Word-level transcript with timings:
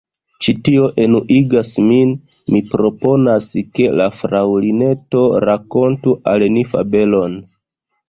"Ĉi 0.43 0.53
tio 0.67 0.87
enuigas 1.03 1.71
min! 1.89 2.15
Mi 2.55 2.63
proponas 2.73 3.51
ke 3.77 3.87
la 4.01 4.09
Fraŭlineto 4.23 5.25
rakontu 5.49 6.19
al 6.37 6.51
ni 6.59 6.69
fabelon." 6.75 7.43